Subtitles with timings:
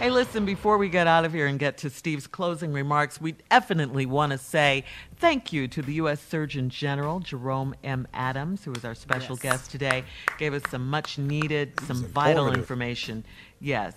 [0.00, 3.32] Hey, listen, before we get out of here and get to Steve's closing remarks, we
[3.50, 4.84] definitely want to say
[5.18, 6.22] thank you to the U.S.
[6.22, 8.08] Surgeon General, Jerome M.
[8.14, 9.42] Adams, who was our special Yes.
[9.42, 10.04] guest today.
[10.38, 13.26] Gave us some much needed, some vital information.
[13.60, 13.92] Yes,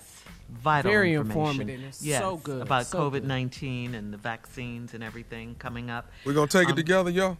[0.49, 1.41] vital Very information.
[1.61, 1.83] informative.
[1.87, 3.09] It's Yes, so good, About so.
[3.09, 6.11] COVID 19 and the vaccines and everything coming up.
[6.25, 7.37] We're gonna take Um, it together, y'all.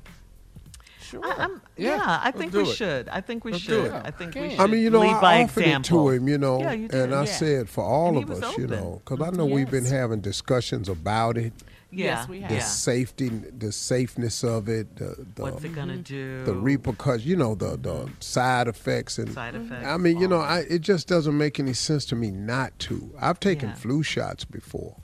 [1.14, 1.26] Sure.
[1.26, 1.96] I, I'm, Yeah.
[1.98, 2.76] yeah, I think do we it.
[2.76, 3.08] should.
[3.10, 3.90] I think we Let's should.
[3.92, 4.02] do it.
[4.06, 4.60] I think we should.
[4.60, 6.10] I mean, you know, lead I offered example.
[6.10, 7.00] it to him, you know, Yeah, you did.
[7.02, 7.32] and I Yeah.
[7.32, 10.20] said for all And of was us, you know, because I know we've been having
[10.22, 11.54] discussions about it,
[11.96, 12.50] Yeah, Yes, we have.
[12.50, 12.62] the yeah.
[12.64, 16.02] safety, the safeness of it, the, the, What's it gonna mm-hmm.
[16.02, 16.44] do?
[16.44, 19.86] the repercussions, you know, the the side effects and Side effects.
[19.86, 23.12] I mean, you know, I, it just doesn't make any sense to me not to.
[23.22, 23.76] I've taken Yeah.
[23.76, 24.96] flu shots before.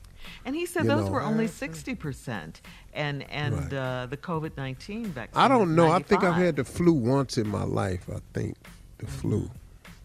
[0.44, 1.12] And he said you those know.
[1.12, 2.60] were only sixty percent,
[2.94, 3.72] and and Right.
[3.72, 5.40] uh, the COVID nineteen vaccine.
[5.42, 5.90] I don't know.
[5.90, 8.08] I think I've had the flu once in my life.
[8.12, 8.56] I think
[8.98, 9.50] the flu.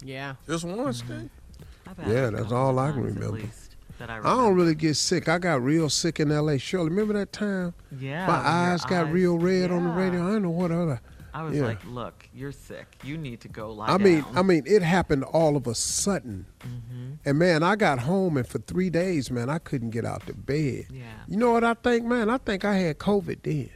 [0.03, 0.35] Yeah.
[0.47, 1.17] Just once, Mm-hmm.
[1.17, 2.07] Steve.
[2.07, 3.31] Yeah, that's all I can remember.
[3.37, 5.29] least that I, I don't really get sick.
[5.29, 6.57] I got real sick in L.A.
[6.57, 7.73] Shirley, remember that time?
[7.97, 10.27] Yeah, my eyes got eyes- real red on the radio.
[10.27, 10.99] I don't know what other.
[11.35, 11.65] I was yeah.
[11.65, 12.95] like, "Look, you're sick.
[13.03, 15.75] You need to go lie I mean, down." I mean, it happened all of a
[15.75, 16.45] sudden.
[16.61, 17.11] Mm-hmm.
[17.25, 20.33] And man, I got home and for three days, man, I couldn't get out the
[20.33, 20.85] bed.
[20.89, 21.03] Yeah.
[21.27, 22.29] You know what I think, man?
[22.29, 23.69] I think I had COVID then.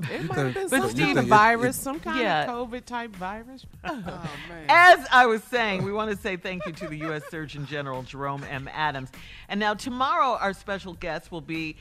[0.00, 2.42] It might think- have been some Steve- kind of it- virus, some kind Yeah.
[2.52, 3.64] of COVID type virus.
[3.84, 3.94] Oh,
[4.48, 4.66] man.
[4.68, 7.22] As I was saying, we want to say thank you to the U.S.
[7.30, 8.68] Surgeon General Jerome M.
[8.72, 9.10] Adams.
[9.48, 11.76] And now tomorrow, our special guest will be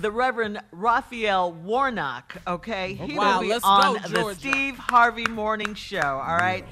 [0.00, 2.36] the Reverend Raphael Warnock.
[2.46, 6.00] Okay, he Wow, will be on go, the Steve Harvey Morning Show.
[6.00, 6.64] All right.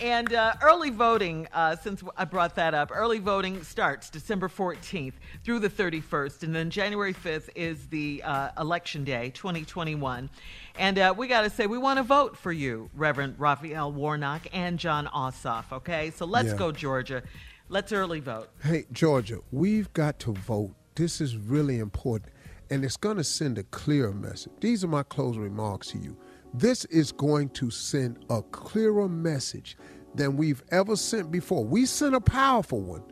[0.00, 5.14] And uh, early voting, uh, since I brought that up, early voting starts December 14th
[5.42, 6.44] through the 31st.
[6.44, 10.30] And then January 5th is the uh, election day, 2021.
[10.78, 14.46] And uh, we got to say, we want to vote for you, Reverend Raphael Warnock
[14.52, 15.72] and Jon Ossoff.
[15.72, 16.12] Okay.
[16.14, 16.56] So let's Yeah.
[16.58, 17.24] go, Georgia.
[17.68, 18.50] Let's early vote.
[18.62, 20.74] Hey, Georgia, we've got to vote.
[20.94, 22.30] This is really important.
[22.70, 24.52] And it's going to send a clear message.
[24.60, 26.16] These are my closing remarks to you.
[26.52, 29.76] This is going to send a clearer message
[30.14, 31.64] than we've ever sent before.
[31.64, 33.04] We sent a powerful one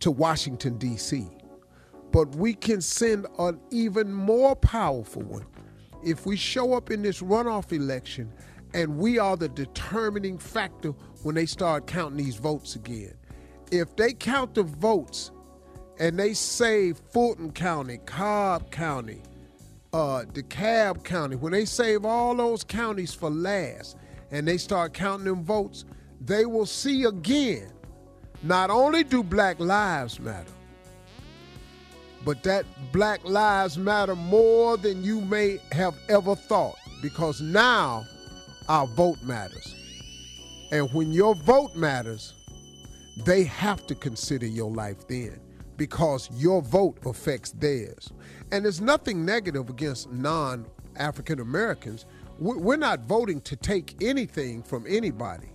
[0.00, 1.26] to Washington, D.C.,
[2.12, 5.46] but we can send an even more powerful one
[6.04, 8.32] if we show up in this runoff election
[8.74, 10.90] and we are the determining factor
[11.22, 13.14] when they start counting these votes again.
[13.72, 15.30] If they count the votes
[15.98, 19.22] and they save Fulton County, Cobb County,
[19.92, 23.96] uh, DeKalb County, when they save all those counties for last
[24.32, 25.84] and they start counting them votes,
[26.20, 27.70] they will see again
[28.42, 30.50] not only do black lives matter,
[32.24, 38.04] but that black lives matter more than you may have ever thought because now
[38.68, 39.74] our vote matters.
[40.72, 42.34] And when your vote matters,
[43.18, 45.38] they have to consider your life then
[45.76, 48.12] because your vote affects theirs.
[48.52, 52.06] And there's nothing negative against non African Americans.
[52.38, 55.48] We- We're not voting to take anything from anybody.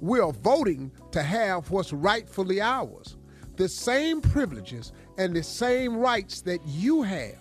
[0.00, 3.16] We are voting to have what's rightfully ours
[3.56, 7.36] the same privileges and the same rights that you have.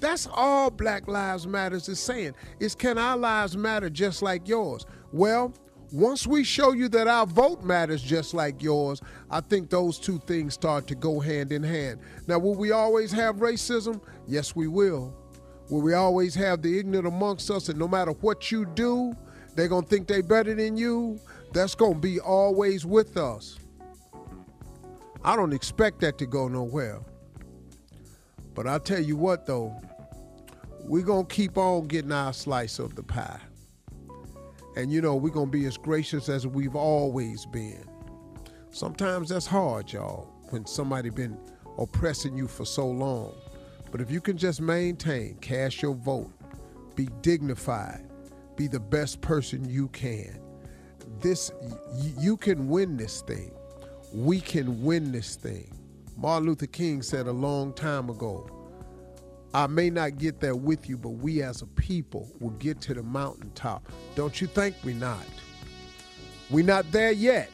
[0.00, 2.34] That's all Black Lives Matters is saying.
[2.58, 4.86] Is can our lives matter just like yours?
[5.12, 5.52] Well,
[5.90, 9.00] once we show you that our vote matters just like yours,
[9.30, 12.00] I think those two things start to go hand in hand.
[12.26, 14.00] Now, will we always have racism?
[14.26, 15.14] Yes, we will.
[15.70, 19.14] Will we always have the ignorant amongst us, and no matter what you do,
[19.54, 21.18] they're gonna think they're better than you?
[21.52, 23.58] That's gonna be always with us.
[25.24, 27.00] I don't expect that to go nowhere.
[28.54, 29.74] But I tell you what, though,
[30.80, 33.40] we're going to keep on getting our slice of the pie.
[34.78, 37.84] And you know, we're going to be as gracious as we've always been.
[38.70, 41.36] Sometimes that's hard, y'all, when somebody been
[41.78, 43.34] oppressing you for so long.
[43.90, 46.30] But if you can just maintain, cast your vote,
[46.94, 48.08] be dignified,
[48.54, 50.38] be the best person you can.
[51.20, 51.50] This
[52.16, 53.50] you can win this thing.
[54.14, 55.76] We can win this thing.
[56.16, 58.48] Martin Luther King said a long time ago,
[59.54, 62.94] I may not get there with you, but we as a people will get to
[62.94, 63.90] the mountaintop.
[64.14, 65.24] Don't you think we're not?
[66.50, 67.50] We're not there yet,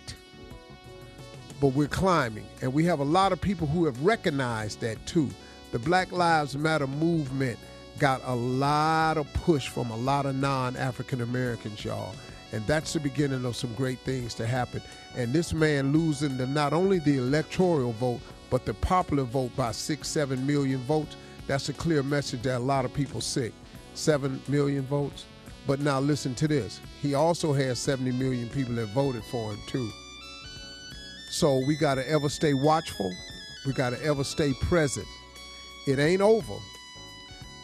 [1.61, 2.47] but we're climbing.
[2.63, 5.29] And we have a lot of people who have recognized that too.
[5.73, 7.59] The Black Lives Matter movement
[7.99, 12.15] got a lot of push from a lot of non African Americans, y'all.
[12.53, 14.81] And that's the beginning of some great things to happen.
[15.17, 18.21] And this man losing the, not only the electoral vote,
[18.51, 22.59] but the popular vote by six, seven million votes, that's a clear message that a
[22.59, 23.53] lot of people sick.
[23.95, 25.25] Seven million votes.
[25.67, 26.81] But now listen to this.
[27.01, 29.91] He also has 70 million people that voted for him too.
[31.31, 33.11] So we got to ever stay watchful
[33.67, 35.07] We got to ever stay present.
[35.87, 36.55] It ain't over.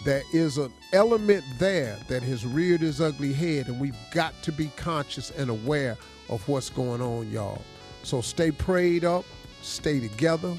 [0.04, 4.52] There is an element there that has reared his ugly head, and we've got to
[4.52, 5.98] be conscious and aware
[6.30, 7.62] of what's going on, y'all.
[8.02, 9.26] So stay prayed up,
[9.60, 10.56] stay together,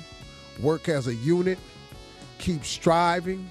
[0.59, 1.57] work as a unit,
[2.41, 3.49] keep striving,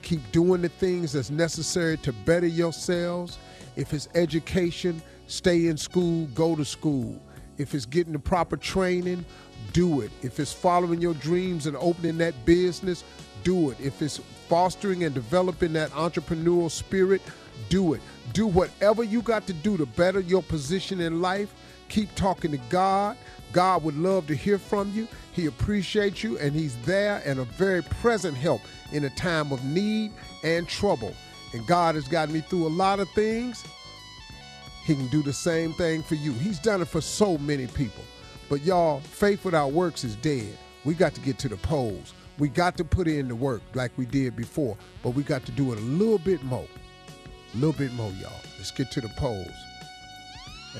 [0.00, 3.38] keep doing the things that's necessary to better yourselves.
[3.76, 7.20] If it's education, stay in school, go to school.
[7.58, 9.24] If it's getting the proper training,
[9.74, 10.10] do it.
[10.22, 13.04] If it's following your dreams and opening that business,
[13.44, 13.78] do it.
[13.78, 14.18] If it's
[14.48, 17.20] fostering and developing that entrepreneurial spirit,
[17.68, 18.00] do it.
[18.32, 21.52] Do whatever you got to do to better your position in life.
[21.92, 23.18] Keep talking to God.
[23.52, 25.06] God would love to hear from you.
[25.32, 28.62] He appreciates you and he's there and a very present help
[28.92, 30.12] in a time of need
[30.42, 31.14] and trouble.
[31.52, 33.62] And God has gotten me through a lot of things.
[34.86, 36.32] He can do the same thing for you.
[36.32, 38.04] He's done it for so many people.
[38.48, 40.56] But y'all, faith without works is dead.
[40.86, 42.14] We got to get to the polls.
[42.38, 45.52] We got to put in the work like we did before, but we got to
[45.52, 46.66] do it a little bit more.
[47.52, 48.32] A little bit more, y'all.
[48.56, 49.52] Let's get to the polls.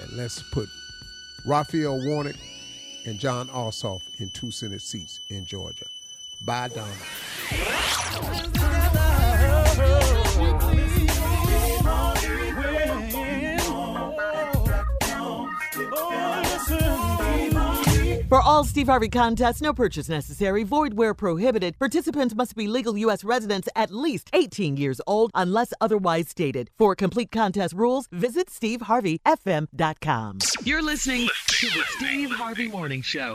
[0.00, 0.66] And let's put
[1.44, 2.36] Raphael Warnock
[3.04, 5.86] and Jon Ossoff in two Senate seats in Georgia.
[6.44, 6.96] Bye, Donald.
[18.64, 21.78] Steve Harvey contests, no purchase necessary, void where prohibited.
[21.78, 23.24] Participants must be legal U.S.
[23.24, 26.70] residents at least 18 years old unless otherwise stated.
[26.78, 30.38] For complete contest rules, visit SteveHarveyFM.com.
[30.64, 33.34] You're listening to the Steve Harvey Morning Show.